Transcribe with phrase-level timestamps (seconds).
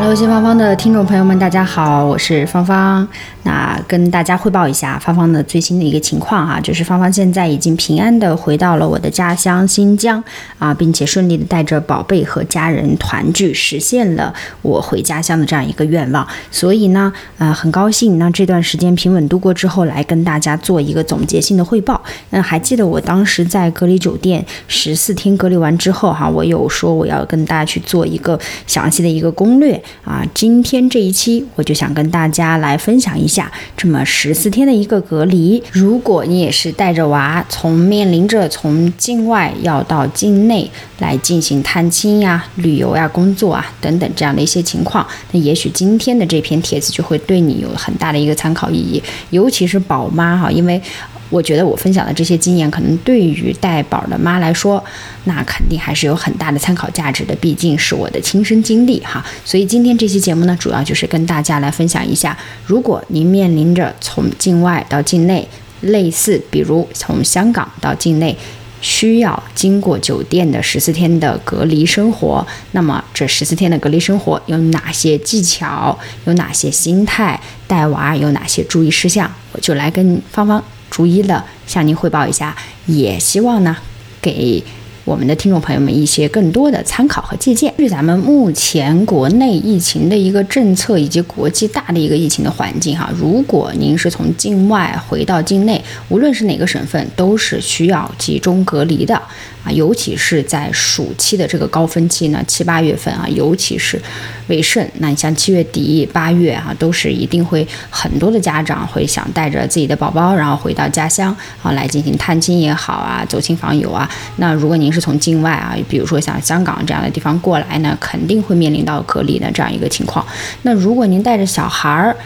[0.00, 3.06] Hello，新芳芳的听众朋友们，大家好，我是芳芳。
[3.42, 10.22] 那跟大家汇报一下芳芳的最新的一个情况哈，就是芳芳现在已经平安的回到了我的家乡新疆
[10.58, 14.32] 啊，并且顺利的带着宝贝和家人团聚，实现了
[14.62, 16.26] 我回家乡的这样一个愿望。
[16.50, 22.02] 所以呢，呃，很高兴，那这段时间平稳度过之后，来跟大家做一个总结性的汇报。
[22.30, 30.22] 那还记得我当时在隔离酒店十四天隔离完之后哈，我有说我要跟大家去做一个详细的一个攻略啊。
[30.34, 33.30] 今天这一期我就想跟大家来分享一。
[33.30, 50.82] 下这么十四天的一个隔离，如果你也是带着娃，从面临着从境外要到境内来进行探亲呀、旅游呀、工作啊等等这样的一些情况，那也许今天的这篇帖子就会对你有很大的一个参考意义，尤其是宝妈哈，因为。
[51.30, 54.84] 我觉得我分享的这些经验，可能对于带宝的妈来说，
[55.24, 59.24] 那肯定还是有很大的参考价值的，毕竟是我的亲身经历哈。
[59.44, 62.36] 所以今天这期节目呢，主要就是跟大家来分享一下，
[62.66, 65.48] 如果您面临着从境外到境内，
[65.82, 68.36] 类似比如从香港到境内，
[68.80, 80.62] 需要经过酒店的十四天的隔离生活，那么这十四天的隔离生活有哪些技巧，有哪些心态，带娃有哪些注意事项，我就来跟芳芳。
[80.90, 82.54] 逐一的向您汇报一下，
[82.86, 83.76] 也希望呢
[84.20, 84.62] 给
[85.04, 87.72] 我们的听众朋友们一些更多的参考和借鉴。
[87.78, 99.20] 据咱们目前国内疫情的一个政策以及国际大的一个疫情的环境哈，如果您是从境外回到境内，无论是哪个省份，都是需要集中隔离的。
[99.64, 104.00] 啊，尤其是在暑期的这个高峰期呢，七八月份啊，尤其是
[104.48, 104.90] 为甚。
[104.98, 114.10] 那你像七月底、八月啊，都是一定会很多的家长会想带着自己的宝宝，然后回到家乡啊来进行探亲也好啊，走亲访友啊。
[114.36, 120.26] 那如果您是从境外啊，比如说像香港这样的地方过来呢，肯定会面临到隔离的这样一个情况。
[120.62, 122.16] 那如果您带着小孩儿，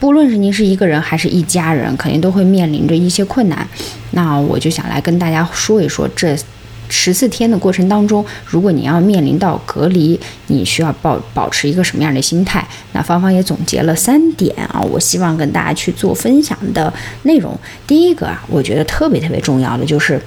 [0.00, 3.68] 不论是您是一个人还是一家人，肯定都会面临着一些困难。
[4.12, 6.34] 那我就想来跟大家说一说，这
[6.88, 12.66] 十四天的过程当中，如果你要面临到隔离，你需要保保持一个什么样的心态？
[12.92, 16.92] 那芳芳也总结了三点啊，我希望跟大家去做分享的
[17.24, 17.56] 内容。
[17.86, 20.20] 第一个啊，我觉得特别特别重要的就是，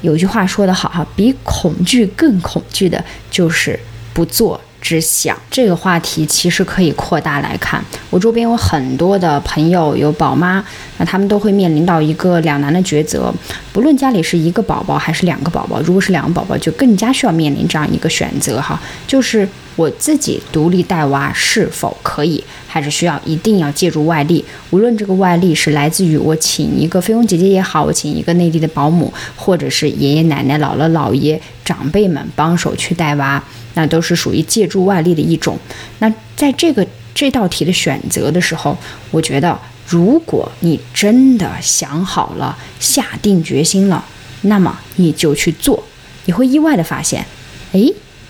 [0.00, 3.78] 有句话说得好哈，比恐惧更恐惧的就是
[4.14, 4.58] 不做。
[4.82, 7.82] 只想这个话题其实可以扩大来看。
[8.10, 10.62] 我周边有很多的朋友有宝妈，
[10.98, 13.32] 那他们都会面临到一个两难的抉择。
[13.72, 24.44] 不论家里是一个宝宝还是两个宝宝，如果是两个宝宝，就更加需要面临这样一个选择哈，就是我自己独立带娃是否可以，还是需要一定要借助外力。
[24.70, 33.42] 无论这个外力是来自于我请一个菲佣姐姐也好，我请一个内地的保姆，或者是爷爷奶奶、姥姥姥爷长辈们帮手去带娃。
[33.74, 35.58] 那都是属于借助外力的一种。
[35.98, 38.76] 那在这个这道题的选择的时候，
[39.10, 44.04] 我觉得，如果你真的想好了、下定决心了，
[44.42, 45.82] 那么你就去做。
[46.24, 47.24] 你会意外的发现，
[47.72, 47.80] 哎，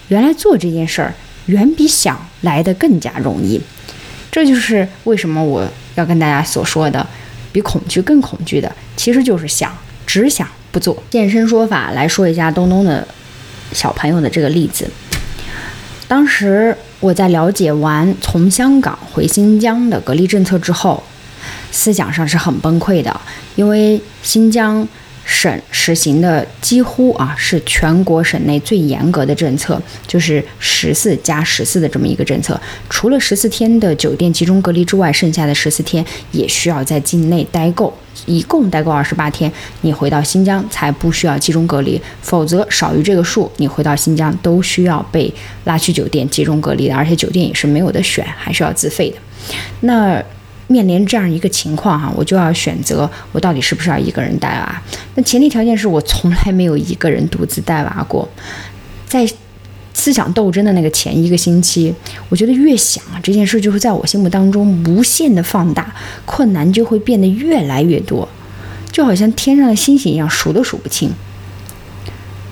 [0.08, 1.14] 原来做这件事儿
[1.46, 3.60] 远比想来的更加容易。
[4.30, 7.06] 这就是为什么我要跟大家所说的，
[7.52, 9.76] 比恐惧更恐惧的，其实就是想，
[10.06, 11.02] 只想不做。
[11.10, 13.06] 现身说法来说一下东东的
[13.72, 14.90] 小朋友的这个例子。
[16.12, 21.02] 当时我在了解完从香港回新疆的隔离政策之后，
[21.70, 23.18] 思想上是很崩溃的，
[23.56, 24.86] 因为新疆
[25.24, 32.60] 省实行的几乎啊是全国省内最严格的政策，就是十四加十四的这么一个政策。
[32.90, 37.90] 除了十四天的酒店集中隔离之外，剩下的十四天也需要在境内待够。
[38.26, 45.32] 一共待够二十八天，你回到新疆才不需要集中隔离，否则少于这个数，你回到新疆都需要被
[45.64, 49.16] 拉去酒店集中隔离的，而且酒店也是没有的选，还是要自费的。
[49.80, 50.22] 那
[50.68, 54.82] 面临这样一个情况哈，我就要选择我到底是不是要一个人带娃？
[55.14, 58.28] 那前提条件是我从来没有一个人独自带娃过，
[59.06, 59.26] 在。
[60.02, 61.94] 思想斗争的那个前一个星期，
[62.28, 65.94] 我觉得越想啊，这件事就会在我心目当中无限的放大，
[66.24, 68.28] 困难就会变得越来越多，
[68.90, 71.12] 就好像天上的星星一样，数都数不清。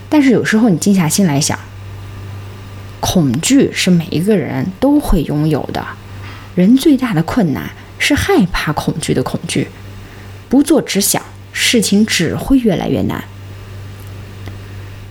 [0.09, 1.59] 但是有时候你静下心来想，
[3.01, 5.85] 恐惧是每一个人都会拥有的，
[6.55, 7.69] 人最大的困难
[7.99, 9.67] 是害怕恐惧的恐惧。
[10.49, 11.21] 不做只想，
[11.53, 13.25] 事情只会越来越难。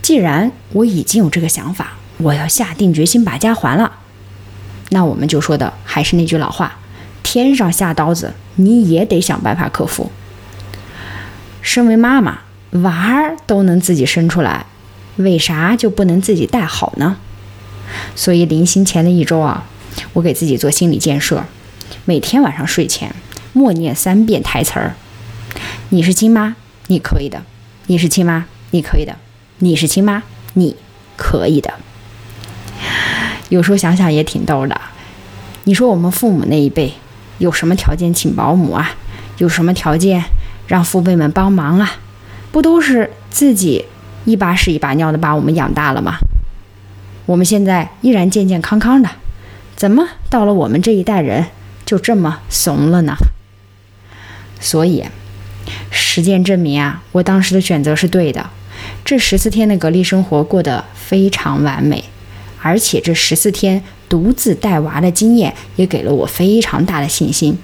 [0.01, 3.93] 既然我已经有这个想法，我要下定决心把家还了，
[4.89, 6.77] 那我们就说的还是那句老话：
[7.23, 10.11] 天上下刀子，你也得想办法克服。
[11.61, 12.39] 身为妈妈，
[12.71, 14.65] 娃儿都能自己生出来，
[15.15, 17.15] 为啥就不能自己带好呢？
[18.15, 19.65] 所以临行前的一周啊，
[20.11, 21.45] 我给自己做心理建设，
[22.03, 23.15] 每天晚上睡前
[23.53, 24.95] 默念三遍台词儿
[25.89, 26.55] ：“你是亲妈，
[26.87, 27.39] 你可以的；
[27.87, 29.13] 你是亲妈，你可以的；
[29.59, 30.23] 你是亲妈，
[30.55, 30.75] 你
[31.15, 31.75] 可以的。”
[33.49, 34.79] 有时候想想也挺逗的。
[35.65, 36.93] 你说我们父母那一辈
[37.37, 38.91] 有什么条件请保姆啊？
[39.37, 40.23] 有什么条件
[40.67, 41.91] 让父辈们帮忙啊？
[42.51, 43.85] 不都是自己
[44.25, 46.15] 一把屎一把尿的把我们养大了吗？
[47.25, 49.09] 我们现在依然健健康康的，
[49.75, 51.45] 怎么到了我们这一代人
[51.85, 53.15] 就这么怂了呢？
[54.59, 55.05] 所以，
[55.91, 58.49] 实践证明啊，我当时的选择是对的。
[59.05, 62.03] 这十四天的隔离生活过得非常完美，
[62.61, 67.57] 而且这十四天独自带娃的经验也给了我非常大的信心。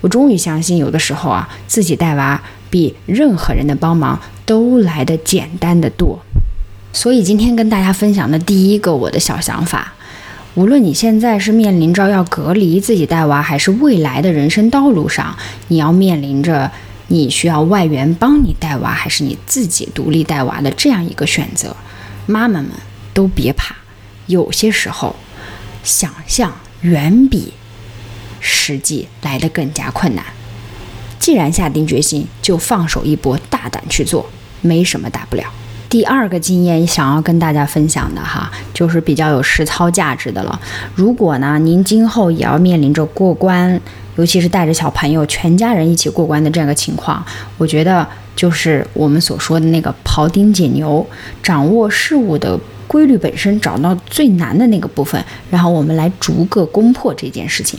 [0.00, 6.18] 我终于相信，有的时候啊，自己带娃比任何人的帮忙都来得简单的多。
[6.92, 9.92] 所以今天跟大家分享的第一个我的小想法，
[10.54, 15.36] 无论你现在是面临着要隔离自己带娃，还是未来的人生道路上
[15.68, 16.70] 你要面临着
[17.08, 21.76] 你需要外援帮你带娃，还是你自己独立带娃的这样一个选择，
[22.24, 22.70] 妈妈们
[23.12, 23.76] 都别怕，
[24.26, 25.14] 有些时候
[25.82, 26.52] 想象
[26.82, 27.52] 远比
[28.40, 30.24] 实际来得更加困难。
[31.18, 34.28] 既然下定决心，就放手一搏，大胆去做，
[34.60, 35.44] 没什么大不了。
[35.88, 40.60] 第二个经验想要跟大家分享的哈，就是比较有实操价值的了。
[40.94, 43.80] 如果呢，您今后也要面临着过关，
[44.16, 47.24] 尤其是带着小朋友全家人一起过关的这样一个情况，
[47.56, 51.04] 我觉得就是我们所说的那个庖丁解牛，
[51.42, 52.58] 掌握事物的
[52.96, 57.78] 规律本身，找到最难的那个部分，然后我们来逐个攻破这件事情。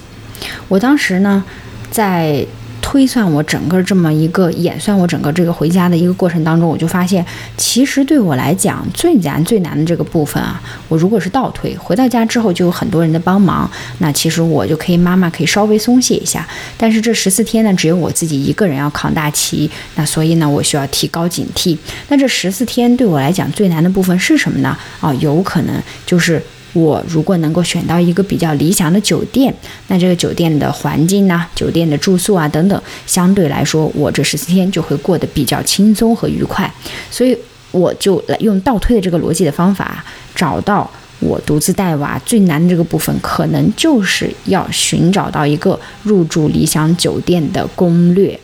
[0.67, 1.43] 我当时呢，
[1.89, 2.45] 在。
[2.89, 7.23] 推算我整个这么一个演算我整个这个回家的一个过程当中，我就发现，
[7.57, 16.47] 其实对我来讲最难最难的这个部分啊，我如果是倒推，回到家之后就有很多人的帮忙，那其实我就可以妈妈可以稍微松懈一下。
[16.77, 21.77] 但是这十四天呢，只有我自己一个人要扛大旗，那所以呢，我需要提高警惕。
[22.07, 24.77] 那这十四天对我来讲最难的部分是什么呢？
[25.01, 25.75] 啊，有可能
[26.05, 26.41] 就是。
[26.73, 29.53] 我如果能够选到一个比较理想的酒店，
[29.87, 36.71] 那这个酒店的环境呢，酒店的住宿啊等等，相对来说，我这十四天就会过得比较轻松和愉快。
[37.09, 37.35] 所以
[37.71, 40.03] 我就来用倒推的这个逻辑的方法，
[40.35, 48.39] 找到我独自带娃最难的这个部分，可能就是要寻找到一个入住理想酒店的攻略。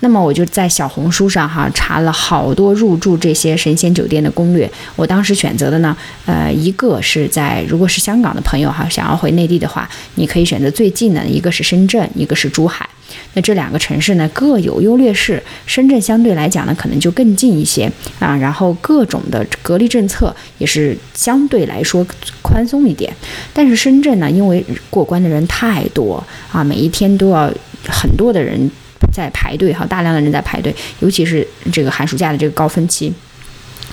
[0.00, 4.70] 那么我就在小红书上哈查了好多入住这些神仙酒店的攻略。
[4.96, 12.88] 我当时选择的呢，呃，一个是在如果是香港的朋友哈想要回内地的话，你可以选择最近的，一个是深圳，一个是珠海。
[13.34, 22.06] 那这两个城市呢各有优劣势，深圳相对来讲呢可能就更近一些啊，然后各种的隔离政策也是相对来说
[22.40, 23.12] 宽松一点。
[23.52, 27.52] 但是深圳呢，因为过关的人太多啊，每一天都要
[27.86, 28.70] 很多的人。
[29.12, 33.12] 在排队哈，大量的人在排队，尤其是这个寒暑假的这个高峰期。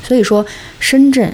[0.04, 0.46] 所以说，
[0.80, 1.34] 深圳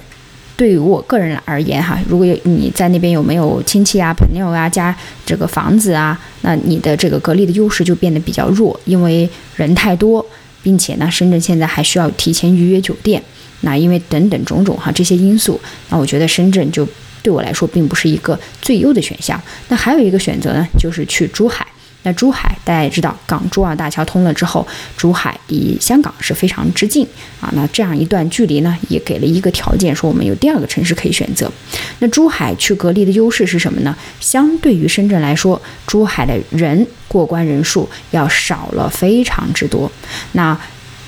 [0.56, 10.26] 对于我个人而言哈，如果有你在那边有没有亲戚啊、朋友啊、家这个房子啊，那你的这个隔离的优势就变得比较弱，因为人太多，
[10.62, 13.22] 并且呢，深圳现在还需要提前预约酒店。
[13.62, 16.88] 那因为等等种种哈这些因素，那我觉得深圳就
[17.22, 19.42] 对我来说并不是一个最优的选项。
[19.70, 21.66] 那还有一个选择呢，就是去珠海。
[22.04, 27.08] 那珠海大家也知道，港珠澳大桥通了之后，珠海离香港是非常之近
[27.42, 27.50] 啊。
[27.56, 31.52] 那这样一段距离呢，也给了一个条件，说我们有第二个城市可以选择。
[32.00, 33.96] 那珠海去隔离的优势是什么呢？
[34.20, 39.92] 相对于深圳来说，珠海的人过关人数要少了非常之多。
[40.34, 40.58] 那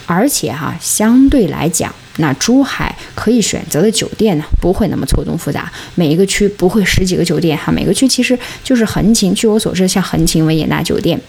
[0.06, 1.94] 而且哈，相对来讲。
[2.18, 11.20] 那珠海可以选择的酒店呢，不会那么错综复杂，每一个区不会十几个酒店哈，每个区其实就是横琴，据我所知，像横琴维也纳酒店，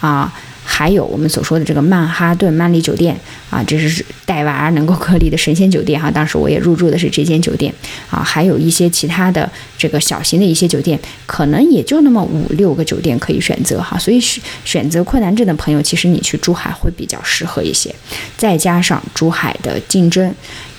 [0.00, 0.32] 啊。
[0.64, 3.14] 还有我们所说的这个曼哈顿曼丽酒店
[3.50, 6.10] 啊，这是带娃能够隔离的神仙酒店哈。
[6.10, 7.72] 当时我也入住的是这间酒店
[8.10, 13.98] 啊，还有一些其他的这个小型的一些酒店，可能也就那么五六个酒店可以选择哈。
[13.98, 17.94] 所以选选择困难症的朋友，其实你去珠海会比较适合一些。
[18.36, 20.34] 再加上珠海的竞争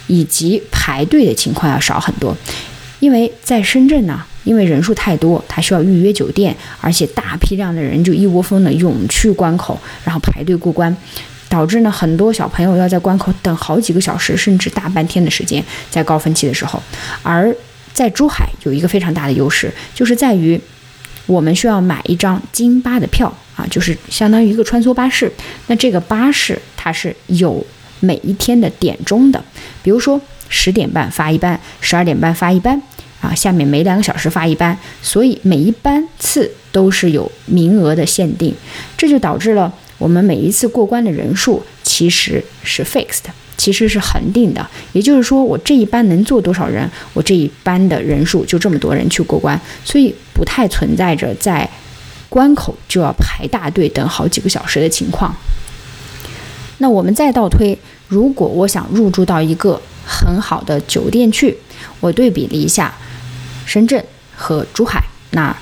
[0.07, 2.35] 以及排队的情况要少很多，
[2.99, 4.25] 因为在深圳呢。
[4.45, 10.95] 因为人数太多，他需要预约酒店，而且大批量的人就一窝蜂的涌去关口，然后排队过关，
[11.49, 16.81] 导致呢很多小朋友要在关口等好几个小时，甚至大半天的时间，在高峰期的时候。
[17.23, 17.53] 而
[17.91, 20.59] 在珠海有一个非常大的优势，就是在于
[21.25, 25.31] 我们需要买一张金巴的票啊，就是相当于一个穿梭巴士。
[25.67, 27.65] 那这个巴士它是有
[27.99, 29.43] 每一天的点钟的，
[29.81, 32.79] 比如说十点半发一班，十二点半发一班。
[33.21, 38.53] 啊，下面每两个小时发一班，所以每一班次都是有名额的限定，
[38.97, 43.23] 这就导致了我们每一次过关的人数其实是 fixed，
[43.57, 44.67] 其实是恒定的。
[44.93, 51.67] 也就是说，我这一班能坐多少人，我这一班的人数就这么多人去过关，所以不太存在着在
[52.29, 55.33] 关口就要排大队等好几个小时的情况。
[56.79, 57.77] 那我们再倒推，
[58.09, 61.57] 如果我想入住到一个很好的酒店去，
[61.99, 62.93] 我对比了一下。
[63.67, 65.57] 深圳和珠海那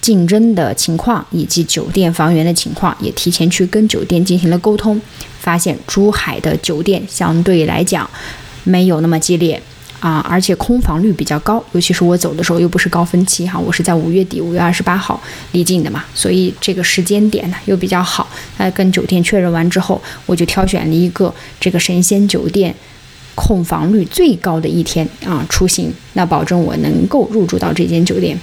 [0.00, 4.98] 竞争的情况以及酒店房源的情况，也提前去跟酒店进行了沟通，
[5.38, 8.08] 发现珠海的酒店相对来讲
[8.64, 9.62] 没有那么激烈
[10.00, 15.22] 啊，而且空房率比较高，尤其是我走的时候又不是高峰期哈，我是在五月底五月二十八号
[15.52, 18.26] 离境的嘛，所以这个时间点呢又比较好。
[18.56, 22.74] 那跟酒店确认完之后，我就挑选了一个这个神仙酒店。
[23.36, 28.36] 空房率最高的一天啊，出行那保证我能够入住到这间酒店。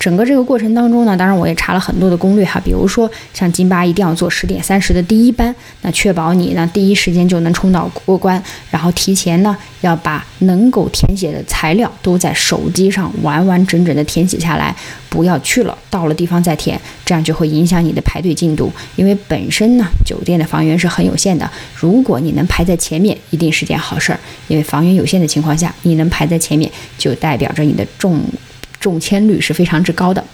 [0.00, 14.74] 整个这个过程当中呢，当然我也查了很多的攻略哈，比如说像金巴一定要坐十点三十的第一班，那确保你呢第一时间就能冲到过关，然后提前呢要把能够填写的材料都在手机上完完整整的填写下来，
[15.10, 28.24] 不要去了到了地方再填，这样就会影响你的排队进度，因为本身呢酒店的房源是很有限的，如果你能排在前面，一定是件好事儿，因为房源有限的情况下，你能排在前面，就代表着你的重。
[28.80, 30.24] 中签率是非常之高的，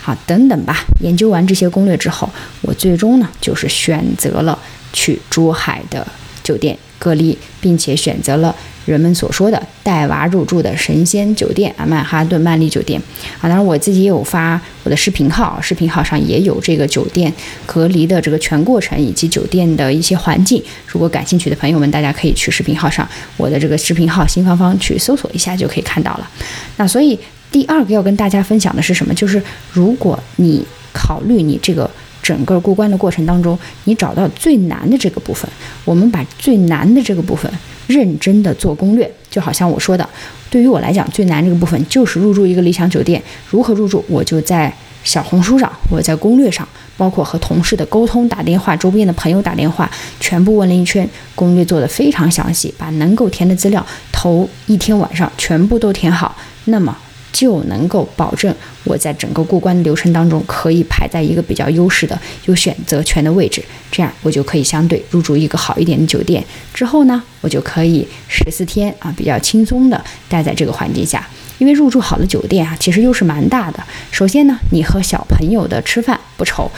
[0.00, 0.86] 好，等等吧。
[1.00, 2.30] 研究完这些攻略之后，
[2.62, 4.56] 我最终呢就是选择了
[4.92, 6.06] 去珠海的
[6.44, 8.54] 酒店隔离，并且选择了
[8.86, 13.00] 人们所说的带娃入住的神仙酒店啊，曼哈顿曼丽酒店
[13.40, 13.42] 啊。
[13.42, 17.32] 当然，我自己也有发我的视频号，视频号上也有这个酒店
[17.66, 20.62] 隔离的这个全过程以及酒店的一些环境。
[20.86, 26.30] 如果感兴趣的朋友们，大家可以去视频号上我的这个视频号新芳芳去搜索一下就可以看到了。
[26.76, 27.18] 那所以。
[27.50, 29.14] 第二个要跟大家分享的是什么？
[29.14, 31.90] 就是如果你考虑你这个
[32.22, 35.48] 整个过关的过程当中，你找到最难的这个部分，
[35.84, 37.50] 我们把最难的这个部分
[37.86, 39.10] 认真的做攻略。
[39.30, 40.06] 就好像我说的，
[40.50, 43.22] 对于我来讲，最难这个部分就是入住一个理想酒店。
[43.50, 44.04] 如何入住？
[44.08, 44.72] 我就在
[45.04, 49.90] 小红书上，我在攻略上，包括和同事的沟通、打电话、周边的朋友打电话，
[50.20, 56.36] 全部问了一圈，攻略做的非常详细，把能够填的资料头一天晚上全部都填好。
[56.66, 56.94] 那么。
[57.38, 58.52] 就能够保证
[58.82, 66.44] 我在整个过关的流程当中可以排在一个比较优势的、有选择权的位置，这样我就可以相对入住一个好一点的酒店。
[66.74, 71.24] 之后呢，我就可以十四天啊比较轻松的待在这个环境下。
[71.58, 73.80] 因为入住好的酒店啊，其实优势蛮大的。
[74.10, 76.68] 首先呢，你和小朋友的吃饭不愁，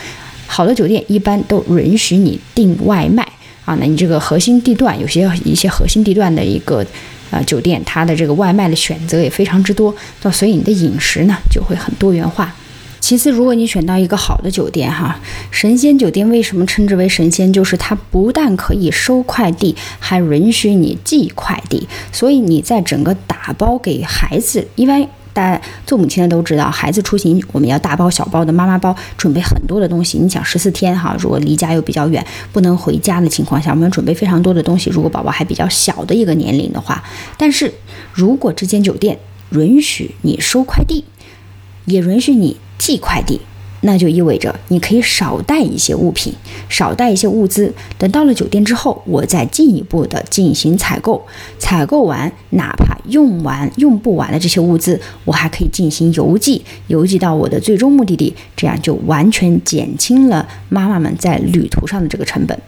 [0.47, 3.27] 好的酒店一般都允许你订外卖
[3.65, 3.75] 啊。
[3.81, 6.85] 那你这个核心地段有些一些核心地段的一个。
[7.31, 12.55] 啊，酒店它的这个外卖的选择也非常之多，那所以你的饮食呢就会很多元化。
[13.01, 15.19] 其次，如果你选到一个好的酒店，哈，
[15.51, 17.53] 神仙酒店为什么称之为神仙？
[17.53, 25.09] 就是它不但可以收快递，还允许你寄快递，所以你在整个打包给孩子，因为。
[25.41, 30.19] 大做母亲的都知道，孩子出行我们要大包小包的妈妈包，准备很多的东西。
[30.19, 34.91] 你想十四天哈，如果离家又比较远，不能回家的情况下，我们准备非常多的东西。
[34.91, 37.03] 如果宝宝还比较小的一个年龄的话，
[37.39, 37.73] 但是
[38.13, 39.19] 如果这间酒店
[39.51, 41.05] 允许你收快递，
[41.87, 43.41] 也允许你寄快递。
[43.83, 46.33] 那就意味着你可以少带一些物品，
[46.69, 47.73] 少带一些物资。
[47.97, 51.27] 等到了酒店之后，我再进一步的进行采购。
[51.59, 58.35] 采购完，哪怕用完用不完的这些物资，我还可以进行邮寄，邮寄到我的最终目的地。
[58.55, 62.59] 这样就完全减轻了妈妈们在旅途上的这个成本。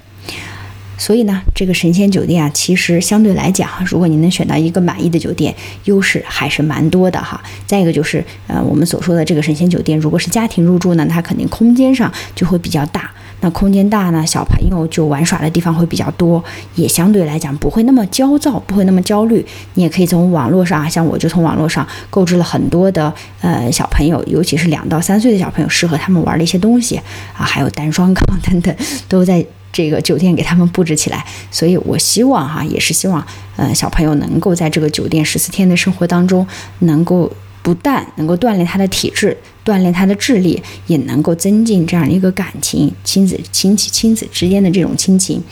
[1.03, 5.53] 所以呢，这个神仙酒店啊，其实相对来讲，如果你能选到一个满意的酒店，
[5.87, 7.43] 优势还是蛮多的哈。
[7.67, 13.11] 再一个就是，呃，我们所说的这个神仙酒店，如果是家庭入住呢，它肯定空间上就会比较大。
[13.41, 16.41] 那空间大呢，小朋友就玩耍的地方会比较多，
[16.77, 19.45] 也相对来讲不会那么焦躁，不会那么焦虑。
[19.75, 26.97] 你也可以从网络上啊，像我就从网络上购置了很多的呃小朋友，尤其是两到三岁的小朋友适合他们玩的一些东西
[27.37, 28.73] 啊，还有单双杠 等等，
[29.09, 29.45] 都在。
[29.73, 33.27] 这个酒店给他们布置起来，所以我希望哈，也是希望，
[33.57, 36.47] 呃，小朋友能够在这个酒店十四天的生活当中，
[36.81, 45.43] 能够不但能够锻炼他的体质，锻炼他的智力，也能够增进这样一个感情，亲子亲戚亲子之间的这种亲情。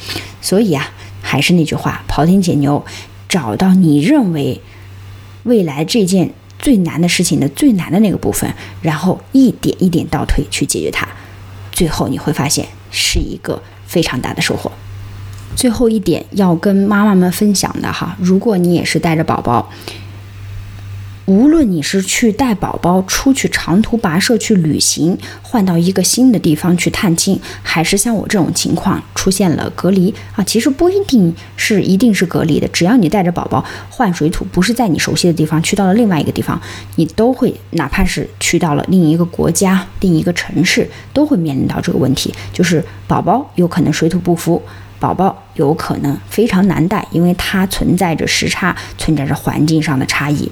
[0.42, 2.84] 所以啊，还是那句话，庖丁解牛，
[3.28, 4.60] 找到你认为
[5.44, 11.08] 未来这件最难的事情的最难的那个部分，然后一点一点倒退去解决它，
[11.72, 14.70] 最后你会发现是一个非常大的收获。
[15.56, 19.68] 最后一点要跟妈妈们分享的哈，如果你也是带着宝宝。
[21.30, 36.60] 无论你是去带宝宝出去长途跋涉去旅行，换到一个新的地方去探亲，还是像我这种情况出现了隔离啊，其实不一定是一定是隔离的，只要你带着宝宝换水土，不是在你熟悉的地方，去到了另外一个地方，
[36.96, 44.60] 你都会哪怕是去到了另一个国家、另一个城市，都会面临到这个问题，就是宝宝有可能水土不服。
[45.00, 50.48] 宝宝有可能非常难带，因为它存在着时差，存在着环境上的差异。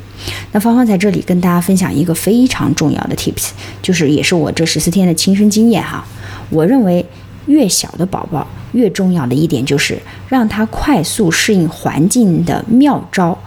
[0.52, 3.50] 那芳芳在这里跟大家分享一个非常重要的 tips，
[3.82, 6.02] 就是也是我这十四天的亲身经验哈。
[6.48, 7.04] 我认为
[7.44, 13.38] 越小的宝宝越重要的一点就是让他快速适应环境的妙招。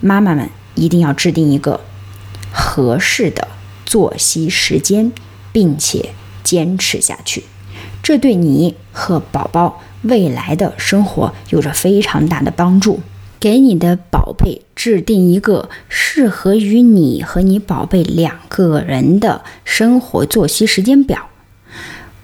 [0.00, 1.80] 妈妈们一定要制定一个
[2.52, 3.48] 合适的
[3.84, 5.10] 作息时间，
[5.50, 6.10] 并且
[6.44, 7.42] 坚持下去，
[8.00, 9.82] 这对你和宝宝。
[10.04, 13.00] 未来的生活有着非常大的帮助。
[13.40, 21.28] 给你的宝贝制定一个适合于你和你宝贝两个人的生活作息时间表，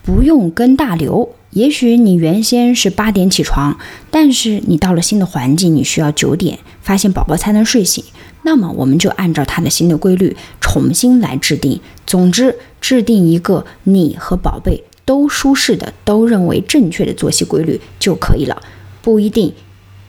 [0.03, 1.35] 不用跟大流。
[1.51, 3.77] 也许你原先是八点起床，
[4.11, 8.03] 但是你到了新的环境，你需要九点，发现宝宝才能睡醒。
[8.43, 11.81] 那么我们就按照他的新的规律重新来制定。
[12.07, 14.85] 总之，制定一个你和宝贝。
[15.05, 18.63] 都舒适的，都认为正确的作息规律就可以了，
[19.03, 19.53] 不一定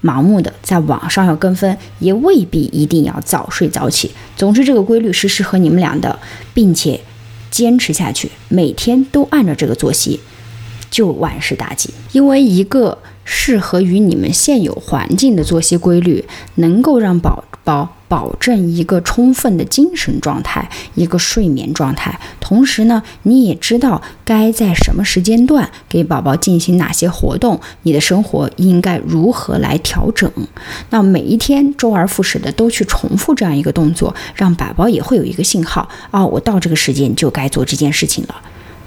[0.04, 4.12] 盲目的在网上要跟风，也未必一定要早睡早起。
[4.36, 6.20] 总之，这个规律是适合你们俩的，
[6.54, 7.00] 并且
[7.50, 10.20] 坚持下去，每天都按照这个作息，
[10.90, 11.94] 就万事大吉。
[12.12, 16.26] 因为一个适合于你们现有环境的作息规律，
[16.56, 17.96] 能够让宝宝。
[18.12, 22.20] 保证一个充分的精神状态，一个睡眠状态。
[22.42, 30.30] 同时呢，你也知道该在什么时间段给宝宝进行哪些活动，你的生活应该如何来调整。
[30.90, 38.36] 那每一天周而复始的都去重复这样一个动作，让宝宝也会有一个信号啊，我到这个时间就该做这件事情了。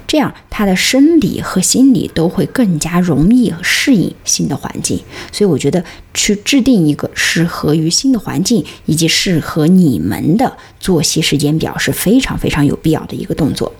[0.06, 5.02] 这样，他的生理和心理都会更加容易适应新的环境。
[5.32, 13.72] 所以，我觉得去制定一个适合于新的环境以及适合你们的作息时间表是非常非常有必要的一个动作。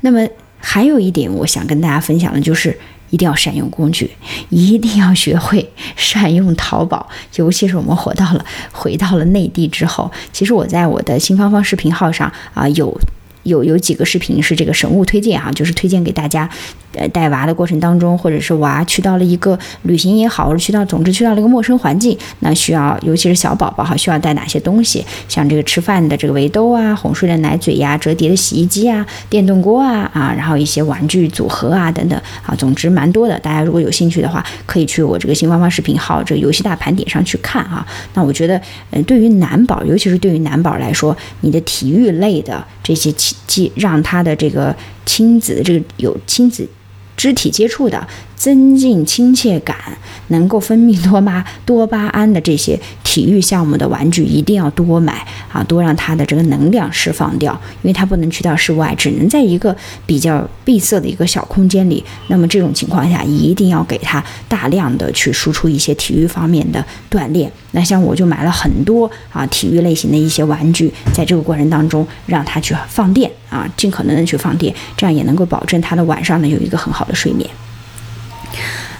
[0.00, 0.26] 那么，
[0.58, 2.76] 还有一点我想跟大家分享的就是，
[3.10, 4.10] 一定要善用工具，
[4.48, 7.08] 一定要学会善用淘宝。
[7.36, 12.98] 尤其是我们回到了回到了内地之后，其实我在我的新芳芳视频号上啊有。
[13.44, 16.48] 有有几个视频是这个神物推荐哈，就是推荐给大家，
[16.94, 25.04] 呃，带娃的过程当中，或者是娃去到了一个旅行也好，或者去到，总之去到了一个陌生环境，那需要，尤其是小宝宝哈，需要带哪些东西？
[25.28, 33.38] 像这个吃饭的这个围兜啊，哄睡的奶嘴呀，折叠的洗衣机啊，电动锅啊啊，然后一些玩具组合啊等等啊，总之蛮多的。
[33.38, 37.86] 大家如果有兴趣的话，可以去我这个新芳芳视频号这个游戏大盘点上去看啊。
[38.14, 43.12] 那我觉得，嗯，对于男宝，尤其是对于男宝来说，你的体育类的这些。
[43.46, 46.68] 既让他的这个亲子这个有亲子
[47.16, 48.06] 肢体接触的。
[48.36, 49.96] 增进亲切感，
[50.28, 52.78] 能够分泌多巴多巴胺的这些
[53.14, 62.02] 体育项目的玩具一定要多买啊，多让他的这个能量释放掉，因为他不能去到室外，只能在一个比较闭塞的一个小空间里。
[62.26, 67.48] 那么这种情况下，一定要给他大量的去输出一些体育方面的锻炼。
[67.70, 77.48] 那像我就买了很多啊体育类型的一些玩具，在这个过程当中让他去放电啊，尽可能的去放电，这样也能够保证他的晚上呢有一个很好的睡眠。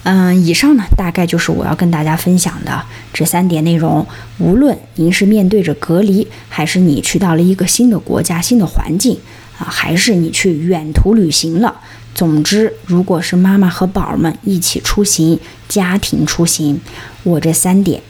[0.04, 4.06] 嗯，以上呢大概就是我要跟大家分享的这三点内容。
[4.38, 9.18] 无论您是面对着隔离，还是你去到了一个新的国家、新的环境
[9.58, 11.80] 啊，还是你去远途旅行了，
[12.14, 16.78] 总之，如果是妈妈和宝儿们一起出行、家庭出行，
[17.22, 18.02] 我这三点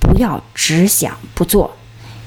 [0.00, 1.76] 不要只想不做，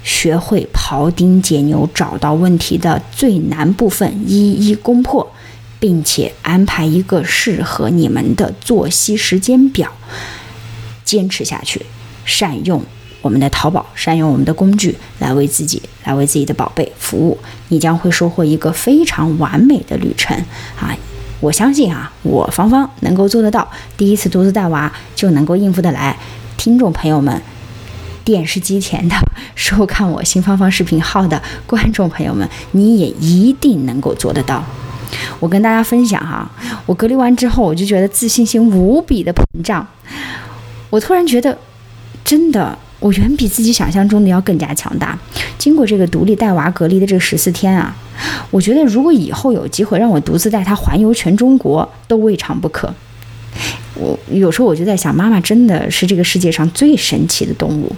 [0.04, 5.32] 学会庖丁解牛，找到问题的最难部分，一一攻破。
[5.86, 9.92] 并且安排一个适合你们的作息时间表，
[11.04, 11.86] 坚持下去，
[12.26, 12.84] 善用
[13.22, 20.36] 我们的淘宝，善用我们的工具来为自己，来为自己的宝贝服务，你将会收获一个非常完美的旅程
[20.80, 20.98] 啊！
[21.40, 26.18] 我相信啊，我芳芳能够做得到，第一次独自带娃就能够应付得来。
[26.58, 27.40] 听众朋友们，
[28.24, 29.16] 电视机前的
[29.54, 34.64] 收看我新芳芳视频号的观众朋友们，你也一定能够做得到。
[35.40, 36.50] 我跟大家分享哈，
[36.86, 39.86] 我隔离完之后，我就觉得自信心无比的膨胀。
[40.90, 41.58] 我突然觉得，
[42.24, 45.18] 真的，我远比自己想象中的要更加强大。
[45.58, 47.96] 经过这个独立带娃隔离的这十四天啊，
[48.52, 52.94] 我觉得如果以后有机会让我独自带他环游全中国，都未尝不可。
[53.96, 57.96] 我有时候我就在想，妈妈真的是这个世界上最神奇的动物。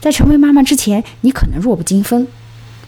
[0.00, 2.24] 在成为妈妈之前，你可能弱不禁风；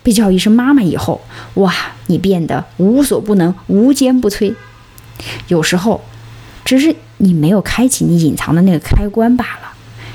[0.07, 1.21] 被叫一声妈妈以后，
[1.55, 1.75] 哇，
[2.07, 4.55] 你变得无所不能、无坚不摧。
[5.49, 6.01] 有时候，
[6.65, 9.73] 只是你没有开启你隐藏的那个开关罢了。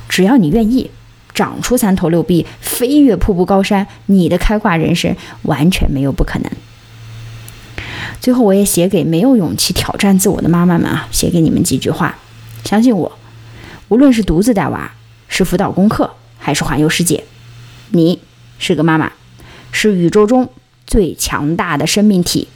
[0.08, 0.90] 只要你愿意，
[1.34, 6.50] 长出三头六臂，飞越瀑布高山，你的开挂人生完全没有不可能。
[8.22, 12.18] 最后，我也写给没有勇气挑战自我的妈妈们啊，写给你们几句话。
[12.64, 13.12] 相信我，
[13.90, 14.94] 无论是独自带娃，
[15.28, 17.26] 是辅导功课，还是环游世界，
[17.90, 18.22] 你
[18.58, 19.12] 是个妈妈，
[19.84, 20.48] 是宇宙中
[20.86, 22.48] 最强大的生命体。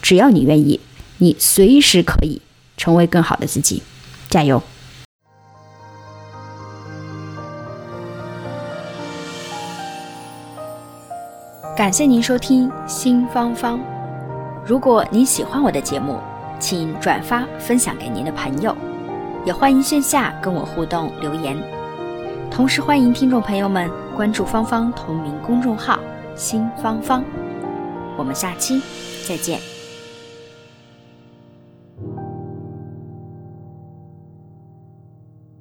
[0.00, 0.78] 只要你愿意，
[1.18, 2.40] 你随时可以
[2.76, 3.82] 成为更好的自己。
[4.28, 4.62] 加油！
[11.76, 13.80] 感谢您收听新芳芳。
[14.64, 16.20] 如果您喜欢我的节目，
[16.60, 18.76] 请转发分享给您的朋友，
[19.44, 21.60] 也欢迎线下跟我互动留言。
[22.48, 25.98] 同时欢迎听众朋友们关注芳芳同名公众号
[26.40, 27.22] “新芳芳”。
[28.16, 28.80] 我们下期
[29.28, 29.69] 再见。